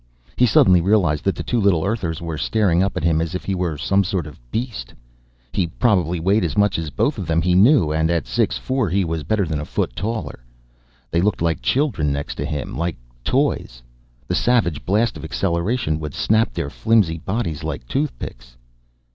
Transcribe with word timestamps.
He 0.35 0.47
suddenly 0.47 0.81
realized 0.81 1.23
that 1.25 1.35
the 1.35 1.43
two 1.43 1.61
little 1.61 1.85
Earthers 1.85 2.23
were 2.23 2.35
staring 2.35 2.81
up 2.81 2.97
at 2.97 3.03
him 3.03 3.21
as 3.21 3.35
if 3.35 3.45
he 3.45 3.53
were 3.53 3.77
some 3.77 4.03
sort 4.03 4.25
of 4.25 4.39
beast. 4.49 4.95
He 5.53 5.67
probably 5.67 6.19
weighed 6.19 6.43
as 6.43 6.57
much 6.57 6.79
as 6.79 6.89
both 6.89 7.19
of 7.19 7.27
them, 7.27 7.39
he 7.43 7.53
knew, 7.53 7.91
and 7.91 8.09
at 8.09 8.25
six 8.25 8.57
four 8.57 8.89
he 8.89 9.05
was 9.05 9.21
better 9.23 9.45
than 9.45 9.59
a 9.59 9.63
foot 9.65 9.95
taller. 9.95 10.43
They 11.11 11.21
looked 11.21 11.43
like 11.43 11.61
children 11.61 12.11
next 12.11 12.33
to 12.41 12.45
him, 12.45 12.75
like 12.75 12.95
toys. 13.23 13.83
The 14.27 14.33
savage 14.33 14.87
blast 14.87 15.17
of 15.17 15.23
acceleration 15.23 15.99
would 15.99 16.15
snap 16.15 16.51
their 16.55 16.71
flimsy 16.71 17.19
bodies 17.19 17.63
like 17.63 17.87
toothpicks. 17.87 18.57